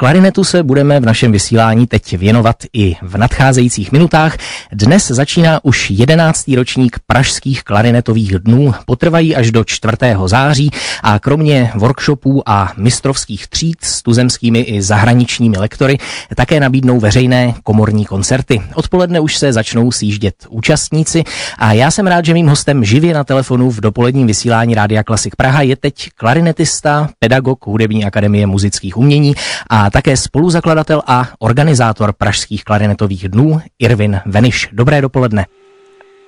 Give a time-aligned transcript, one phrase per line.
[0.00, 4.36] Klarinetu se budeme v našem vysílání teď věnovat i v nadcházejících minutách.
[4.72, 8.74] Dnes začíná už jedenáctý ročník Pražských klarinetových dnů.
[8.86, 9.92] Potrvají až do 4.
[10.26, 10.70] září
[11.02, 15.98] a kromě workshopů a mistrovských tříd s tuzemskými i zahraničními lektory
[16.34, 18.62] také nabídnou veřejné komorní koncerty.
[18.74, 21.24] Odpoledne už se začnou sjíždět účastníci
[21.58, 25.36] a já jsem rád, že mým hostem živě na telefonu v dopoledním vysílání Rádia Klasik
[25.36, 29.34] Praha je teď klarinetista, pedagog Hudební akademie muzických umění
[29.70, 34.68] a také spoluzakladatel a organizátor Pražských klarinetových dnů Irvin Veniš.
[34.72, 35.46] Dobré dopoledne.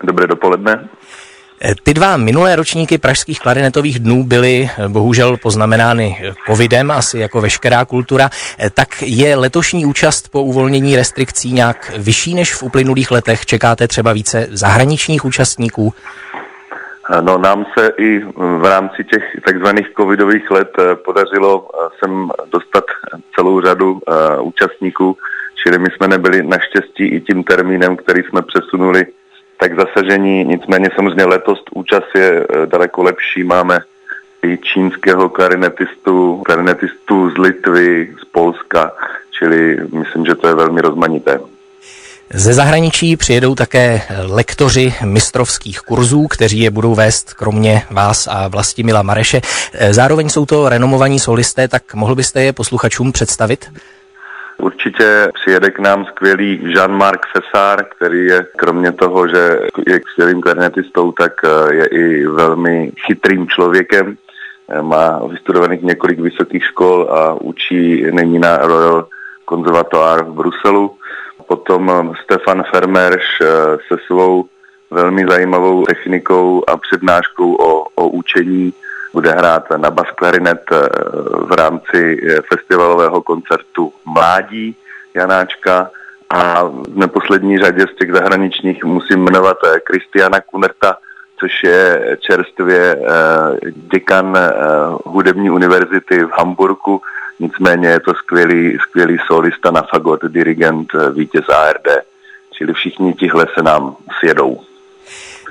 [0.04, 0.88] Dobré dopoledne.
[1.64, 6.16] E, ty dva minulé ročníky pražských klarinetových dnů byly e, bohužel poznamenány
[6.46, 8.30] covidem, asi jako veškerá kultura.
[8.60, 13.46] E, tak je letošní účast po uvolnění restrikcí nějak vyšší než v uplynulých letech?
[13.46, 15.94] Čekáte třeba více zahraničních účastníků?
[17.20, 22.84] No nám se i v rámci těch takzvaných covidových let eh, podařilo eh, sem dostat
[23.34, 25.16] celou řadu eh, účastníků,
[25.54, 29.06] čili my jsme nebyli naštěstí i tím termínem, který jsme přesunuli,
[29.56, 30.44] tak zasažení.
[30.44, 33.44] Nicméně samozřejmě letos účast je daleko lepší.
[33.44, 33.80] Máme
[34.42, 38.92] i čínského klarinetistu, klarinetistu z Litvy, z Polska,
[39.30, 41.40] čili myslím, že to je velmi rozmanité.
[42.34, 49.02] Ze zahraničí přijedou také lektoři mistrovských kurzů, kteří je budou vést kromě vás a Vlastimila
[49.02, 49.40] Mareše.
[49.90, 53.70] Zároveň jsou to renomovaní solisté, tak mohl byste je posluchačům představit?
[54.58, 61.12] Určitě přijede k nám skvělý Jean-Marc Fessard, který je kromě toho, že je skvělým klarinetistou,
[61.12, 64.16] tak eh, je i velmi chytrým člověkem.
[64.68, 69.06] Eh, má vystudovaných několik vysokých škol a učí nyní na Royal
[69.48, 70.96] Conservatoire v Bruselu.
[71.46, 73.46] Potom eh, Stefan Fermerš eh,
[73.88, 74.44] se svou
[74.90, 78.72] velmi zajímavou technikou a přednáškou o, o učení
[79.12, 80.88] bude hrát na bas klarinet eh,
[81.46, 84.76] v rámci festivalového koncertu Mládí
[85.14, 85.90] Janáčka.
[86.30, 90.96] A v neposlední řadě z těch zahraničních musím jmenovat Kristiana Kunerta,
[91.40, 92.96] což je čerstvě
[93.92, 94.38] děkan
[95.04, 97.02] hudební univerzity v Hamburgu,
[97.42, 101.88] Nicméně je to skvělý, skvělý solista na fagot, dirigent, eh, vítěz ARD,
[102.52, 104.60] čili všichni tihle se nám sjedou.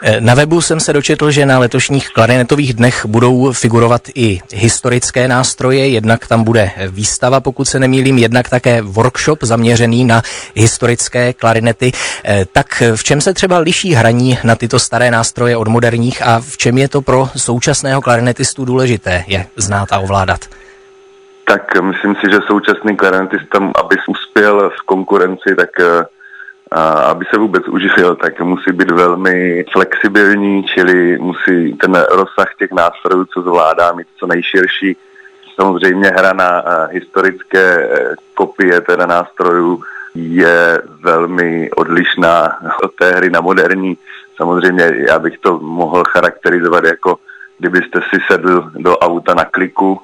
[0.03, 5.27] Eh, na webu jsem se dočetl, že na letošních klarinetových dnech budou figurovat i historické
[5.27, 10.21] nástroje, jednak tam bude výstava, pokud se nemýlím, jednak také workshop zaměřený na
[10.55, 11.91] historické klarinety.
[12.25, 16.39] Eh, tak v čem se třeba liší hraní na tyto staré nástroje od moderních a
[16.39, 20.39] v čem je to pro současného klarinetistu důležité je znát a ovládat?
[21.51, 26.05] Tak myslím si, že současný klarinetista, aby uspěl v konkurenci, tak eh,
[26.71, 26.81] a
[27.11, 33.25] aby se vůbec uživil, tak musí být velmi flexibilní, čili musí ten rozsah těch nástrojů,
[33.25, 34.97] co zvládá, mít co nejširší.
[35.55, 39.83] Samozřejmě hra na eh, historické eh, kopie teda nástrojů
[40.15, 43.97] je velmi odlišná od té hry na moderní.
[44.37, 47.15] Samozřejmě já bych to mohl charakterizovat jako
[47.59, 50.01] kdybyste si sedl do auta na kliku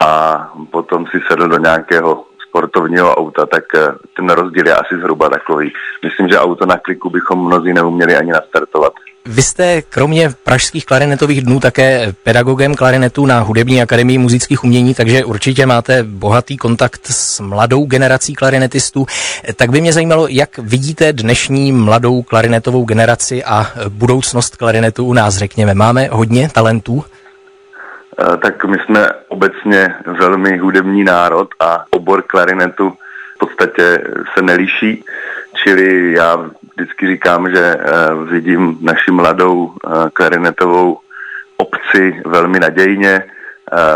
[0.00, 0.40] a
[0.70, 5.72] potom si sedl do nějakého sportovního auta, tak eh, ten rozdíl je asi zhruba takový.
[6.04, 8.92] Myslím, že auto na kliku bychom mnozí neuměli ani nastartovat.
[9.26, 15.24] Vy jste kromě pražských klarinetových dnů také pedagogem klarinetu na Hudební akademii muzických umění, takže
[15.24, 19.06] určitě máte bohatý kontakt s mladou generací klarinetistů.
[19.56, 25.36] Tak by mě zajímalo, jak vidíte dnešní mladou klarinetovou generaci a budoucnost klarinetu u nás,
[25.36, 25.74] řekněme.
[25.74, 27.04] Máme hodně talentů?
[28.18, 32.92] Eh, tak my jsme obecně velmi hudební národ a obor klarinetu
[33.34, 34.02] v podstatě
[34.34, 35.04] se neliší.
[35.54, 37.84] Čili já vždycky říkám, že eh,
[38.30, 40.98] vidím naši mladou eh, klarinetovou
[41.56, 43.24] obci velmi nadějně,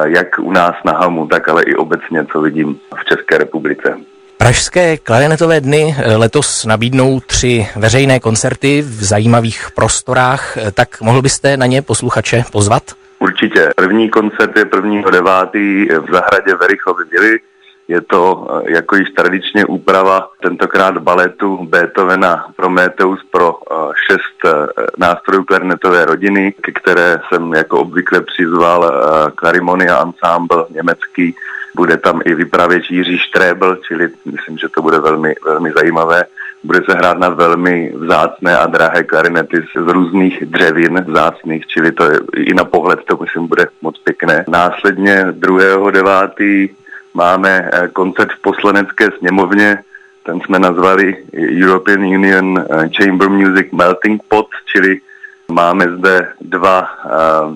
[0.04, 3.96] jak u nás na Hamu, tak ale i obecně, co vidím v České republice.
[4.36, 11.66] Pražské klarinetové dny letos nabídnou tři veřejné koncerty v zajímavých prostorách, tak mohl byste na
[11.66, 12.82] ně posluchače pozvat?
[13.24, 13.70] Určitě.
[13.76, 16.00] První koncert je 1.9.
[16.00, 17.40] v zahradě Verichovi Vily.
[17.88, 23.75] Je to eh, jako již tradičně úprava tentokrát baletu Beethovena Prometheus pro eh,
[24.06, 24.66] šest eh,
[24.99, 28.93] nástrojů klarinetové rodiny, ke které jsem jako obvykle přizval
[29.40, 31.37] Clarimonia Ensemble německý.
[31.76, 36.25] Bude tam i vypravěč Jiří Štrebl, čili myslím, že to bude velmi, velmi zajímavé.
[36.64, 42.05] Bude se hrát na velmi vzácné a drahé klarinety z různých dřevin vzácných, čili to
[42.05, 44.44] je, i na pohled to myslím bude moc pěkné.
[44.49, 46.70] Následně 2.9.
[47.14, 49.78] máme eh, koncert v poslanecké sněmovně,
[50.22, 51.16] ten jsme nazvali
[51.62, 55.00] European Union eh, Chamber Music Melting Pot, čili
[55.49, 57.55] máme zde dva uh,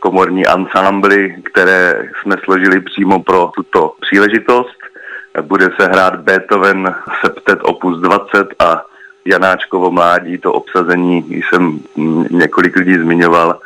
[0.00, 4.76] komorní ansámbly, které jsme složili přímo pro tuto příležitost.
[5.42, 8.82] Bude se hrát Beethoven Septet opus 20 a
[9.24, 11.80] Janáčkovo mládí, to obsazení jsem
[12.30, 13.60] několik lidí zmiňoval.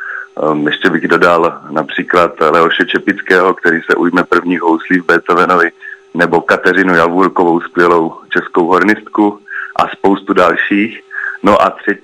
[0.51, 5.71] Ehm, ještě bych dodal například Leoše Čepického, který se ujme první houslí v Beethovenovi,
[6.13, 9.39] nebo Kateřinu Javůrkovou, skvělou českou hornistku
[9.75, 11.01] a spoustu dalších.
[11.43, 11.97] No a 3.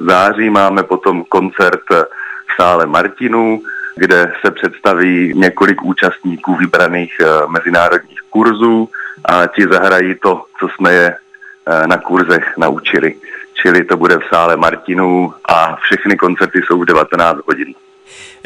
[0.00, 3.62] září máme potom koncert v sále Martinů,
[3.96, 8.88] kde se představí několik účastníků vybraných eh, mezinárodních kurzů
[9.24, 11.16] a ti zahrají to, co jsme je
[11.66, 13.14] eh, na kurzech naučili.
[13.62, 17.74] Čili to bude v sále Martinů a všechny koncerty jsou v 19 hodin.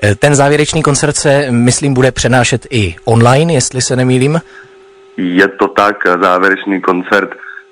[0.02, 4.40] Eh, ten závěrečný koncert se, myslím, bude přenášet i online, jestli se nemýlím.
[5.16, 7.30] Je to tak, závěrečný koncert